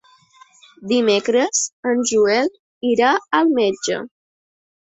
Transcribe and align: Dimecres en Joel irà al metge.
Dimecres 0.91 1.61
en 1.93 2.01
Joel 2.13 2.51
irà 2.95 3.13
al 3.43 3.55
metge. 3.61 4.03